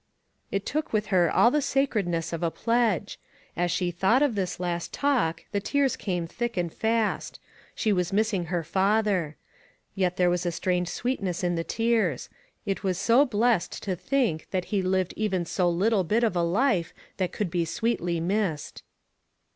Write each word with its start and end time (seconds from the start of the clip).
It 0.49 0.65
took 0.65 0.91
with 0.91 1.05
her 1.13 1.29
all 1.29 1.51
the 1.51 1.61
sacredness 1.61 2.33
of 2.33 2.41
a 2.41 2.49
pledge. 2.49 3.19
As 3.55 3.69
she 3.69 3.91
thought 3.91 4.23
of 4.23 4.33
this 4.33 4.59
last 4.59 4.91
talk, 4.91 5.43
the 5.51 5.59
tears 5.59 5.95
came 5.95 6.25
thick 6.25 6.57
and 6.57 6.73
fast. 6.73 7.39
She 7.75 7.93
was 7.93 8.11
missing 8.11 8.45
her 8.45 8.63
father. 8.63 9.35
Yet 9.93 10.17
there 10.17 10.31
was 10.31 10.43
a 10.43 10.51
strange 10.51 10.87
sweetness 10.87 11.43
in 11.43 11.53
the 11.53 11.63
tears. 11.63 12.29
It 12.65 12.81
was 12.83 12.97
so 12.97 13.25
blessed 13.27 13.83
to 13.83 13.95
think 13.95 14.47
that 14.49 14.65
he 14.73 14.81
lived 14.81 15.13
even 15.17 15.45
so 15.45 15.69
little 15.69 16.03
bit 16.03 16.23
of 16.23 16.35
a 16.35 16.41
life 16.41 16.95
that 17.17 17.31
could 17.31 17.51
be 17.51 17.63
sweetly 17.63 18.19
missed. 18.19 18.81